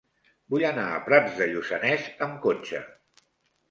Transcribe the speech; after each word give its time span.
Vull 0.53 0.65
anar 0.69 0.85
a 0.95 1.03
Prats 1.11 1.37
de 1.43 1.51
Lluçanès 1.53 2.11
amb 2.29 2.43
cotxe. 2.51 2.87